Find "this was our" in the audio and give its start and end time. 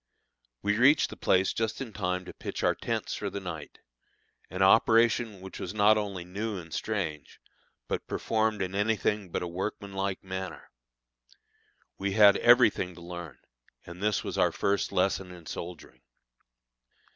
14.01-14.51